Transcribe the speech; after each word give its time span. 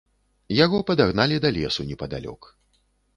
Яго 0.59 0.79
падагналі 0.89 1.37
да 1.43 1.49
лесу 1.57 1.85
непадалёк. 1.91 2.49